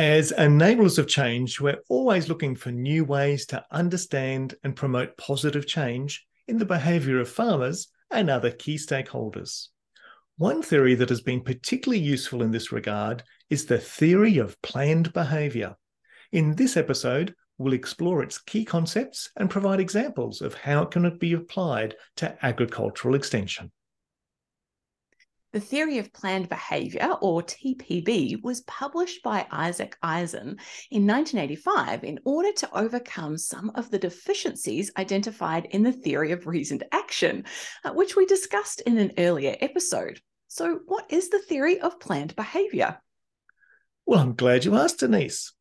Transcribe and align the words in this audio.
As 0.00 0.32
enablers 0.32 0.98
of 0.98 1.08
change, 1.08 1.60
we're 1.60 1.82
always 1.90 2.30
looking 2.30 2.56
for 2.56 2.70
new 2.70 3.04
ways 3.04 3.44
to 3.48 3.62
understand 3.70 4.54
and 4.64 4.74
promote 4.74 5.18
positive 5.18 5.66
change 5.66 6.26
in 6.48 6.56
the 6.56 6.64
behaviour 6.64 7.20
of 7.20 7.28
farmers 7.28 7.88
and 8.10 8.30
other 8.30 8.50
key 8.50 8.76
stakeholders. 8.76 9.68
One 10.38 10.62
theory 10.62 10.94
that 10.94 11.10
has 11.10 11.20
been 11.20 11.42
particularly 11.42 12.02
useful 12.02 12.42
in 12.42 12.50
this 12.50 12.72
regard 12.72 13.24
is 13.50 13.66
the 13.66 13.76
theory 13.76 14.38
of 14.38 14.56
planned 14.62 15.12
behaviour. 15.12 15.76
In 16.32 16.54
this 16.54 16.78
episode, 16.78 17.34
we'll 17.58 17.74
explore 17.74 18.22
its 18.22 18.38
key 18.38 18.64
concepts 18.64 19.28
and 19.36 19.50
provide 19.50 19.80
examples 19.80 20.40
of 20.40 20.54
how 20.54 20.84
it 20.84 20.92
can 20.92 21.18
be 21.18 21.34
applied 21.34 21.94
to 22.16 22.38
agricultural 22.42 23.14
extension. 23.14 23.70
The 25.52 25.58
Theory 25.58 25.98
of 25.98 26.12
Planned 26.12 26.48
Behavior, 26.48 27.16
or 27.20 27.42
TPB, 27.42 28.40
was 28.40 28.60
published 28.68 29.20
by 29.24 29.48
Icek 29.50 29.94
Ajzen 30.00 30.60
in 30.92 31.08
1985 31.08 32.04
in 32.04 32.20
order 32.24 32.52
to 32.52 32.78
overcome 32.78 33.36
some 33.36 33.72
of 33.74 33.90
the 33.90 33.98
deficiencies 33.98 34.92
identified 34.96 35.66
in 35.72 35.82
the 35.82 35.92
theory 35.92 36.30
of 36.30 36.46
reasoned 36.46 36.84
action, 36.92 37.44
uh, 37.84 37.90
which 37.90 38.14
we 38.14 38.26
discussed 38.26 38.80
in 38.82 38.96
an 38.96 39.10
earlier 39.18 39.56
episode. 39.60 40.20
So, 40.46 40.82
what 40.86 41.06
is 41.12 41.30
the 41.30 41.40
theory 41.40 41.80
of 41.80 41.98
planned 41.98 42.36
behavior? 42.36 43.00
Well, 44.06 44.20
I'm 44.20 44.36
glad 44.36 44.64
you 44.64 44.76
asked, 44.76 45.00
Denise. 45.00 45.52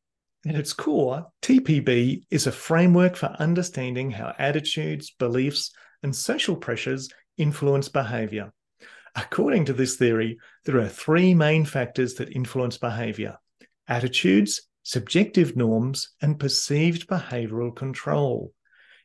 At 0.45 0.53
its 0.53 0.71
core, 0.71 1.31
TPB 1.41 2.25
is 2.29 2.45
a 2.45 2.51
framework 2.51 3.15
for 3.15 3.35
understanding 3.39 4.11
how 4.11 4.35
attitudes, 4.37 5.09
beliefs, 5.09 5.71
and 6.03 6.15
social 6.15 6.55
pressures 6.55 7.09
influence 7.37 7.89
behavior. 7.89 8.53
According 9.15 9.65
to 9.65 9.73
this 9.73 9.95
theory, 9.95 10.37
there 10.65 10.79
are 10.79 10.87
three 10.87 11.33
main 11.33 11.65
factors 11.65 12.15
that 12.15 12.35
influence 12.35 12.77
behavior 12.77 13.37
attitudes, 13.87 14.61
subjective 14.83 15.55
norms, 15.55 16.09
and 16.21 16.39
perceived 16.39 17.07
behavioral 17.07 17.75
control. 17.75 18.53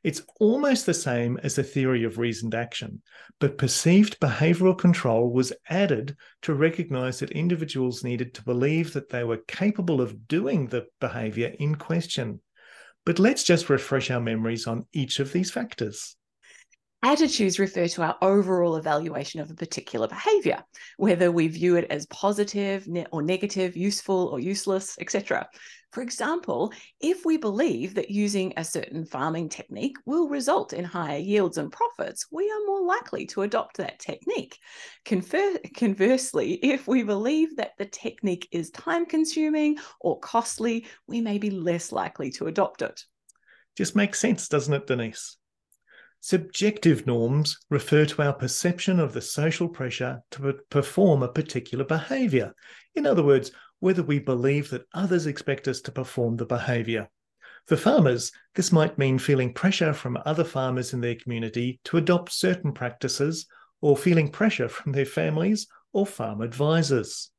It's 0.02 0.20
almost 0.38 0.84
the 0.84 0.92
same 0.92 1.38
as 1.42 1.54
the 1.54 1.62
theory 1.62 2.04
of 2.04 2.18
reasoned 2.18 2.54
action, 2.54 3.00
but 3.40 3.56
perceived 3.56 4.20
behavioral 4.20 4.76
control 4.76 5.32
was 5.32 5.54
added 5.70 6.14
to 6.42 6.52
recognize 6.52 7.20
that 7.20 7.30
individuals 7.30 8.04
needed 8.04 8.34
to 8.34 8.44
believe 8.44 8.92
that 8.92 9.08
they 9.08 9.24
were 9.24 9.38
capable 9.48 10.02
of 10.02 10.28
doing 10.28 10.66
the 10.66 10.86
behavior 11.00 11.54
in 11.58 11.76
question. 11.76 12.42
But 13.06 13.18
let's 13.18 13.44
just 13.44 13.70
refresh 13.70 14.10
our 14.10 14.20
memories 14.20 14.66
on 14.66 14.86
each 14.92 15.20
of 15.20 15.32
these 15.32 15.50
factors. 15.50 16.16
Attitudes 17.04 17.58
refer 17.58 17.86
to 17.86 18.02
our 18.02 18.16
overall 18.22 18.76
evaluation 18.76 19.38
of 19.38 19.50
a 19.50 19.54
particular 19.54 20.08
behavior, 20.08 20.64
whether 20.96 21.30
we 21.30 21.48
view 21.48 21.76
it 21.76 21.86
as 21.90 22.06
positive 22.06 22.88
or 23.12 23.20
negative, 23.20 23.76
useful 23.76 24.28
or 24.28 24.40
useless, 24.40 24.96
etc. 24.98 25.46
For 25.92 26.00
example, 26.00 26.72
if 27.02 27.26
we 27.26 27.36
believe 27.36 27.94
that 27.96 28.10
using 28.10 28.54
a 28.56 28.64
certain 28.64 29.04
farming 29.04 29.50
technique 29.50 29.98
will 30.06 30.30
result 30.30 30.72
in 30.72 30.82
higher 30.82 31.18
yields 31.18 31.58
and 31.58 31.70
profits, 31.70 32.26
we 32.32 32.50
are 32.50 32.66
more 32.66 32.86
likely 32.86 33.26
to 33.26 33.42
adopt 33.42 33.76
that 33.76 33.98
technique. 33.98 34.58
Conver- 35.04 35.74
conversely, 35.74 36.54
if 36.54 36.88
we 36.88 37.02
believe 37.02 37.54
that 37.56 37.72
the 37.76 37.84
technique 37.84 38.48
is 38.50 38.70
time 38.70 39.04
consuming 39.04 39.76
or 40.00 40.18
costly, 40.20 40.86
we 41.06 41.20
may 41.20 41.36
be 41.36 41.50
less 41.50 41.92
likely 41.92 42.30
to 42.30 42.46
adopt 42.46 42.80
it. 42.80 43.04
Just 43.76 43.94
makes 43.94 44.18
sense, 44.18 44.48
doesn't 44.48 44.72
it, 44.72 44.86
Denise? 44.86 45.36
Subjective 46.26 47.06
norms 47.06 47.58
refer 47.68 48.06
to 48.06 48.22
our 48.22 48.32
perception 48.32 48.98
of 48.98 49.12
the 49.12 49.20
social 49.20 49.68
pressure 49.68 50.22
to 50.30 50.54
perform 50.70 51.22
a 51.22 51.28
particular 51.28 51.84
behaviour. 51.84 52.54
In 52.94 53.04
other 53.04 53.22
words, 53.22 53.52
whether 53.80 54.02
we 54.02 54.20
believe 54.20 54.70
that 54.70 54.86
others 54.94 55.26
expect 55.26 55.68
us 55.68 55.82
to 55.82 55.92
perform 55.92 56.38
the 56.38 56.46
behaviour. 56.46 57.10
For 57.66 57.76
farmers, 57.76 58.32
this 58.54 58.72
might 58.72 58.96
mean 58.96 59.18
feeling 59.18 59.52
pressure 59.52 59.92
from 59.92 60.16
other 60.24 60.44
farmers 60.44 60.94
in 60.94 61.02
their 61.02 61.14
community 61.14 61.78
to 61.84 61.98
adopt 61.98 62.32
certain 62.32 62.72
practices 62.72 63.44
or 63.82 63.94
feeling 63.94 64.30
pressure 64.30 64.70
from 64.70 64.92
their 64.92 65.04
families 65.04 65.66
or 65.92 66.06
farm 66.06 66.40
advisors. 66.40 67.32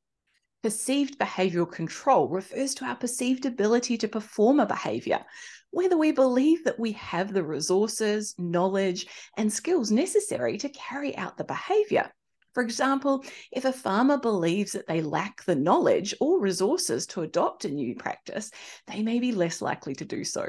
Perceived 0.66 1.20
behavioural 1.20 1.72
control 1.72 2.28
refers 2.28 2.74
to 2.74 2.86
our 2.86 2.96
perceived 2.96 3.46
ability 3.46 4.00
to 4.00 4.08
perform 4.08 4.60
a 4.60 4.66
behaviour, 4.66 5.24
whether 5.70 5.96
we 5.96 6.12
believe 6.12 6.64
that 6.64 6.80
we 6.80 6.94
have 6.94 7.32
the 7.32 7.44
resources, 7.44 8.34
knowledge, 8.40 9.06
and 9.38 9.54
skills 9.54 9.92
necessary 9.92 10.58
to 10.58 10.70
carry 10.70 11.16
out 11.18 11.38
the 11.38 11.44
behavior. 11.44 12.12
For 12.56 12.64
example, 12.64 13.24
if 13.52 13.66
a 13.66 13.72
farmer 13.72 14.18
believes 14.18 14.72
that 14.72 14.88
they 14.88 15.04
lack 15.04 15.46
the 15.46 15.54
knowledge 15.54 16.16
or 16.20 16.42
resources 16.42 17.06
to 17.10 17.22
adopt 17.22 17.66
a 17.66 17.70
new 17.70 17.94
practice, 17.94 18.50
they 18.88 19.04
may 19.04 19.20
be 19.20 19.34
less 19.34 19.62
likely 19.62 19.94
to 19.94 20.04
do 20.04 20.24
so. 20.24 20.48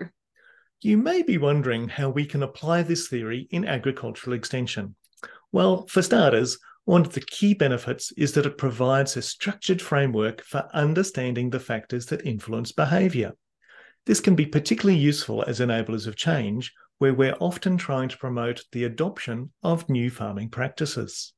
You 0.81 0.97
may 0.97 1.25
be 1.25 1.37
wondering 1.37 1.89
how 1.91 2.09
we 2.09 2.25
can 2.25 2.43
apply 2.43 2.85
this 2.85 3.09
theory 3.09 3.49
in 3.51 3.67
agricultural 3.67 4.35
extension. 4.35 4.97
Well, 5.53 5.87
for 5.89 6.01
starters, 6.01 6.57
one 6.87 7.01
of 7.01 7.13
the 7.15 7.21
key 7.21 7.53
benefits 7.53 8.13
is 8.13 8.33
that 8.33 8.47
it 8.47 8.57
provides 8.57 9.17
a 9.17 9.23
structured 9.23 9.83
framework 9.83 10.41
for 10.43 10.69
understanding 10.73 11.51
the 11.51 11.59
factors 11.59 12.07
that 12.07 12.25
influence 12.25 12.71
behaviour. 12.71 13.33
This 14.07 14.21
can 14.21 14.37
be 14.37 14.47
particularly 14.47 14.99
useful 14.99 15.43
as 15.49 15.59
enablers 15.59 16.07
of 16.07 16.15
change, 16.15 16.73
where 16.99 17.13
we're 17.13 17.37
often 17.41 17.77
trying 17.77 18.09
to 18.09 18.17
promote 18.17 18.63
the 18.71 18.85
adoption 18.85 19.51
of 19.65 19.89
new 19.89 20.11
farming 20.11 20.49
practices. 20.49 21.33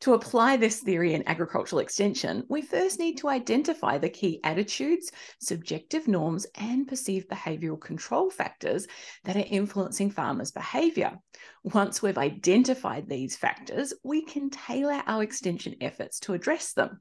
To 0.00 0.14
apply 0.14 0.56
this 0.56 0.80
theory 0.80 1.14
in 1.14 1.26
agricultural 1.28 1.80
extension, 1.80 2.44
we 2.48 2.62
first 2.62 2.98
need 2.98 3.18
to 3.18 3.28
identify 3.28 3.98
the 3.98 4.08
key 4.08 4.40
attitudes, 4.44 5.12
subjective 5.40 6.08
norms, 6.08 6.46
and 6.54 6.88
perceived 6.88 7.28
behavioural 7.28 7.80
control 7.80 8.30
factors 8.30 8.86
that 9.24 9.36
are 9.36 9.44
influencing 9.46 10.10
farmers' 10.10 10.50
behaviour. 10.50 11.18
Once 11.62 12.02
we've 12.02 12.18
identified 12.18 13.08
these 13.08 13.36
factors, 13.36 13.92
we 14.02 14.22
can 14.22 14.50
tailor 14.50 15.02
our 15.06 15.22
extension 15.22 15.76
efforts 15.80 16.20
to 16.20 16.34
address 16.34 16.72
them. 16.72 17.00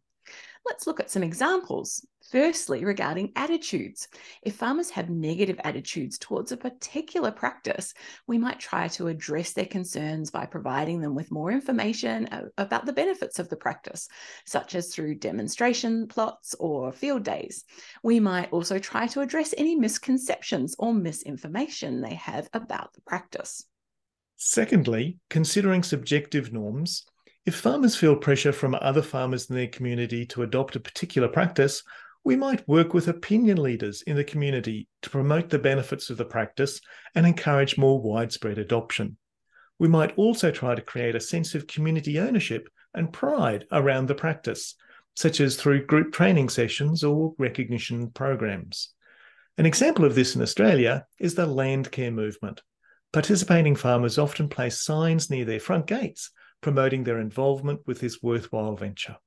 Let's 0.66 0.86
look 0.86 1.00
at 1.00 1.10
some 1.10 1.24
examples. 1.24 2.06
Firstly, 2.32 2.86
regarding 2.86 3.32
attitudes. 3.36 4.08
If 4.44 4.56
farmers 4.56 4.92
have 4.92 5.10
negative 5.10 5.60
attitudes 5.64 6.20
towards 6.20 6.52
a 6.52 6.58
particular 6.58 7.32
practice, 7.32 7.94
we 8.28 8.38
might 8.38 8.60
try 8.60 8.88
to 8.90 9.08
address 9.08 9.54
their 9.54 9.66
concerns 9.66 10.30
by 10.30 10.46
providing 10.46 11.02
them 11.02 11.16
with 11.16 11.32
more 11.32 11.52
information 11.52 12.28
about 12.58 12.86
the 12.86 12.94
benefits 12.94 13.40
of 13.40 13.50
the 13.50 13.56
practice, 13.56 14.08
such 14.46 14.76
as 14.76 14.94
through 14.94 15.16
demonstration 15.16 16.08
plots 16.08 16.54
or 16.60 16.92
field 16.92 17.24
days. 17.24 17.64
We 18.04 18.20
might 18.20 18.54
also 18.54 18.78
try 18.78 19.08
to 19.08 19.22
address 19.22 19.56
any 19.58 19.76
misconceptions 19.76 20.76
or 20.78 20.94
misinformation 20.94 22.02
they 22.02 22.16
have 22.16 22.48
about 22.54 22.94
the 22.94 23.02
practice. 23.02 23.66
Secondly, 24.42 25.18
considering 25.30 25.84
subjective 25.84 26.54
norms, 26.54 27.06
if 27.46 27.56
farmers 27.56 27.96
feel 27.96 28.16
pressure 28.16 28.52
from 28.52 28.76
other 28.76 29.02
farmers 29.02 29.50
in 29.50 29.56
their 29.56 29.68
community 29.68 30.26
to 30.28 30.44
adopt 30.44 30.76
a 30.76 30.80
particular 30.80 31.28
practice, 31.28 31.84
we 32.24 32.36
might 32.36 32.68
work 32.68 32.94
with 32.94 33.08
opinion 33.08 33.62
leaders 33.62 34.02
in 34.04 34.16
the 34.16 34.24
community 34.24 34.88
to 35.02 35.10
promote 35.10 35.50
the 35.50 35.60
benefits 35.60 36.10
of 36.10 36.18
the 36.18 36.26
practice 36.26 36.82
and 37.16 37.26
encourage 37.26 37.78
more 37.78 38.02
widespread 38.02 38.58
adoption. 38.58 39.18
We 39.80 39.88
might 39.88 40.18
also 40.18 40.52
try 40.52 40.76
to 40.76 40.82
create 40.82 41.16
a 41.16 41.22
sense 41.22 41.56
of 41.56 41.68
community 41.68 42.20
ownership 42.20 42.68
and 42.94 43.14
pride 43.14 43.66
around 43.72 44.08
the 44.08 44.16
practice, 44.16 44.76
such 45.16 45.40
as 45.40 45.56
through 45.56 45.86
group 45.86 46.12
training 46.12 46.50
sessions 46.50 47.04
or 47.04 47.34
recognition 47.38 48.12
programs. 48.12 48.90
An 49.58 49.66
example 49.66 50.06
of 50.06 50.16
this 50.16 50.36
in 50.36 50.42
Australia 50.42 51.06
is 51.20 51.36
the 51.36 51.48
Landcare 51.48 52.14
movement. 52.14 52.62
Participating 53.12 53.76
farmers 53.76 54.18
often 54.18 54.50
place 54.50 54.82
signs 54.82 55.30
near 55.30 55.46
their 55.46 55.60
front 55.60 55.88
gates 55.88 56.32
promoting 56.62 57.04
their 57.04 57.20
involvement 57.20 57.82
with 57.86 58.00
this 58.00 58.22
worthwhile 58.22 58.76
venture. 58.76 59.18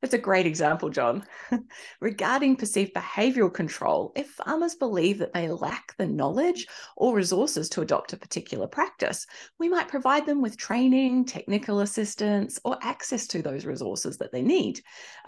That's 0.00 0.14
a 0.14 0.18
great 0.18 0.46
example, 0.46 0.90
John. 0.90 1.24
Regarding 2.00 2.54
perceived 2.54 2.94
behavioural 2.94 3.52
control, 3.52 4.12
if 4.14 4.28
farmers 4.28 4.76
believe 4.76 5.18
that 5.18 5.32
they 5.32 5.48
lack 5.48 5.96
the 5.96 6.06
knowledge 6.06 6.68
or 6.96 7.16
resources 7.16 7.68
to 7.70 7.80
adopt 7.80 8.12
a 8.12 8.16
particular 8.16 8.68
practice, 8.68 9.26
we 9.58 9.68
might 9.68 9.88
provide 9.88 10.24
them 10.24 10.40
with 10.40 10.56
training, 10.56 11.24
technical 11.24 11.80
assistance, 11.80 12.60
or 12.64 12.78
access 12.80 13.26
to 13.26 13.42
those 13.42 13.66
resources 13.66 14.18
that 14.18 14.30
they 14.30 14.40
need. 14.40 14.80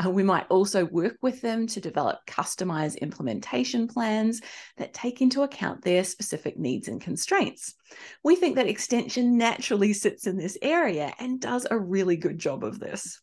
Uh, 0.04 0.08
we 0.08 0.22
might 0.22 0.46
also 0.50 0.84
work 0.84 1.16
with 1.20 1.40
them 1.40 1.66
to 1.66 1.80
develop 1.80 2.24
customised 2.28 3.00
implementation 3.00 3.88
plans 3.88 4.40
that 4.76 4.94
take 4.94 5.20
into 5.20 5.42
account 5.42 5.82
their 5.82 6.04
specific 6.04 6.56
needs 6.56 6.86
and 6.86 7.00
constraints. 7.00 7.74
We 8.22 8.36
think 8.36 8.54
that 8.54 8.68
extension 8.68 9.36
naturally 9.36 9.92
sits 9.92 10.28
in 10.28 10.36
this 10.36 10.56
area 10.62 11.12
and 11.18 11.40
does 11.40 11.66
a 11.68 11.78
really 11.78 12.16
good 12.16 12.38
job 12.38 12.62
of 12.62 12.78
this. 12.78 13.20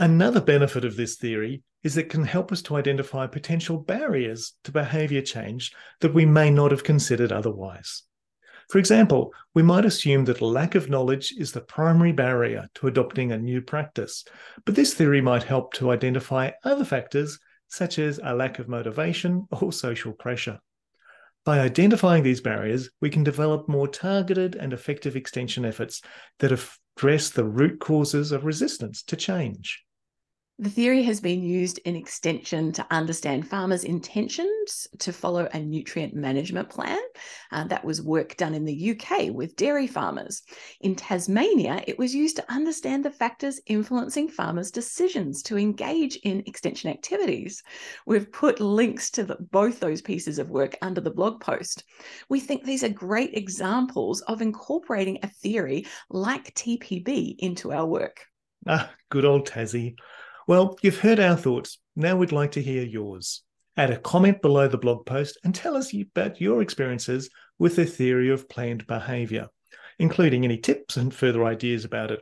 Another 0.00 0.40
benefit 0.40 0.84
of 0.84 0.94
this 0.94 1.16
theory 1.16 1.64
is 1.82 1.96
that 1.96 2.02
it 2.02 2.10
can 2.10 2.22
help 2.22 2.52
us 2.52 2.62
to 2.62 2.76
identify 2.76 3.26
potential 3.26 3.78
barriers 3.78 4.54
to 4.62 4.70
behaviour 4.70 5.20
change 5.20 5.72
that 6.00 6.14
we 6.14 6.24
may 6.24 6.50
not 6.50 6.70
have 6.70 6.84
considered 6.84 7.32
otherwise. 7.32 8.04
For 8.70 8.78
example, 8.78 9.32
we 9.54 9.64
might 9.64 9.84
assume 9.84 10.24
that 10.26 10.40
lack 10.40 10.76
of 10.76 10.88
knowledge 10.88 11.34
is 11.36 11.50
the 11.50 11.62
primary 11.62 12.12
barrier 12.12 12.68
to 12.74 12.86
adopting 12.86 13.32
a 13.32 13.38
new 13.38 13.60
practice, 13.60 14.24
but 14.64 14.76
this 14.76 14.94
theory 14.94 15.20
might 15.20 15.42
help 15.42 15.72
to 15.74 15.90
identify 15.90 16.52
other 16.62 16.84
factors 16.84 17.40
such 17.66 17.98
as 17.98 18.20
a 18.22 18.36
lack 18.36 18.60
of 18.60 18.68
motivation 18.68 19.48
or 19.50 19.72
social 19.72 20.12
pressure. 20.12 20.60
By 21.44 21.58
identifying 21.58 22.22
these 22.22 22.40
barriers, 22.40 22.88
we 23.00 23.10
can 23.10 23.24
develop 23.24 23.68
more 23.68 23.88
targeted 23.88 24.54
and 24.54 24.72
effective 24.72 25.16
extension 25.16 25.64
efforts 25.64 26.02
that 26.38 26.52
address 26.96 27.30
the 27.30 27.44
root 27.44 27.80
causes 27.80 28.30
of 28.30 28.44
resistance 28.44 29.02
to 29.04 29.16
change. 29.16 29.84
The 30.60 30.70
theory 30.70 31.04
has 31.04 31.20
been 31.20 31.44
used 31.44 31.78
in 31.84 31.94
extension 31.94 32.72
to 32.72 32.86
understand 32.90 33.46
farmers' 33.46 33.84
intentions 33.84 34.88
to 34.98 35.12
follow 35.12 35.48
a 35.52 35.60
nutrient 35.60 36.14
management 36.14 36.68
plan. 36.68 36.98
Uh, 37.52 37.62
that 37.68 37.84
was 37.84 38.02
work 38.02 38.36
done 38.36 38.54
in 38.54 38.64
the 38.64 38.90
UK 38.90 39.32
with 39.32 39.54
dairy 39.54 39.86
farmers. 39.86 40.42
In 40.80 40.96
Tasmania, 40.96 41.84
it 41.86 41.96
was 41.96 42.12
used 42.12 42.34
to 42.36 42.52
understand 42.52 43.04
the 43.04 43.10
factors 43.12 43.60
influencing 43.66 44.26
farmers' 44.26 44.72
decisions 44.72 45.44
to 45.44 45.56
engage 45.56 46.16
in 46.24 46.42
extension 46.46 46.90
activities. 46.90 47.62
We've 48.04 48.32
put 48.32 48.58
links 48.58 49.10
to 49.12 49.22
the, 49.22 49.36
both 49.36 49.78
those 49.78 50.02
pieces 50.02 50.40
of 50.40 50.50
work 50.50 50.76
under 50.82 51.00
the 51.00 51.12
blog 51.12 51.40
post. 51.40 51.84
We 52.28 52.40
think 52.40 52.64
these 52.64 52.82
are 52.82 52.88
great 52.88 53.34
examples 53.34 54.22
of 54.22 54.42
incorporating 54.42 55.20
a 55.22 55.28
theory 55.28 55.86
like 56.10 56.52
TPB 56.54 57.36
into 57.38 57.72
our 57.72 57.86
work. 57.86 58.26
Ah, 58.66 58.90
good 59.08 59.24
old 59.24 59.46
Tassie. 59.46 59.94
Well, 60.48 60.78
you've 60.80 61.00
heard 61.00 61.20
our 61.20 61.36
thoughts. 61.36 61.78
Now 61.94 62.16
we'd 62.16 62.32
like 62.32 62.52
to 62.52 62.62
hear 62.62 62.82
yours. 62.82 63.42
Add 63.76 63.90
a 63.90 63.98
comment 63.98 64.40
below 64.40 64.66
the 64.66 64.78
blog 64.78 65.04
post 65.04 65.38
and 65.44 65.54
tell 65.54 65.76
us 65.76 65.92
about 65.92 66.40
your 66.40 66.62
experiences 66.62 67.28
with 67.58 67.76
the 67.76 67.84
theory 67.84 68.30
of 68.30 68.48
planned 68.48 68.86
behaviour, 68.86 69.48
including 69.98 70.44
any 70.44 70.56
tips 70.56 70.96
and 70.96 71.12
further 71.12 71.44
ideas 71.44 71.84
about 71.84 72.12
it. 72.12 72.20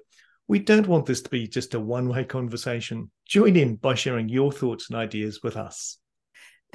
We 0.48 0.58
don't 0.58 0.88
want 0.88 1.06
this 1.06 1.22
to 1.22 1.30
be 1.30 1.46
just 1.46 1.74
a 1.74 1.78
one 1.78 2.08
way 2.08 2.24
conversation. 2.24 3.12
Join 3.28 3.54
in 3.54 3.76
by 3.76 3.94
sharing 3.94 4.28
your 4.28 4.50
thoughts 4.50 4.90
and 4.90 4.98
ideas 4.98 5.44
with 5.44 5.56
us. 5.56 5.98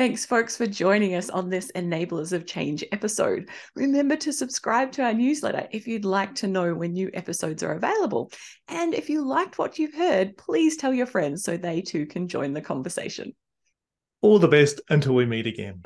Thanks, 0.01 0.25
folks, 0.25 0.57
for 0.57 0.65
joining 0.65 1.13
us 1.13 1.29
on 1.29 1.47
this 1.47 1.71
Enablers 1.75 2.33
of 2.33 2.47
Change 2.47 2.83
episode. 2.91 3.49
Remember 3.75 4.15
to 4.15 4.33
subscribe 4.33 4.91
to 4.93 5.03
our 5.03 5.13
newsletter 5.13 5.67
if 5.69 5.85
you'd 5.85 6.05
like 6.05 6.33
to 6.33 6.47
know 6.47 6.73
when 6.73 6.93
new 6.93 7.11
episodes 7.13 7.61
are 7.61 7.73
available. 7.73 8.31
And 8.67 8.95
if 8.95 9.11
you 9.11 9.23
liked 9.23 9.59
what 9.59 9.77
you've 9.77 9.93
heard, 9.93 10.37
please 10.37 10.75
tell 10.75 10.91
your 10.91 11.05
friends 11.05 11.43
so 11.43 11.55
they 11.55 11.81
too 11.81 12.07
can 12.07 12.27
join 12.27 12.53
the 12.53 12.61
conversation. 12.61 13.35
All 14.21 14.39
the 14.39 14.47
best 14.47 14.81
until 14.89 15.13
we 15.13 15.27
meet 15.27 15.45
again. 15.45 15.83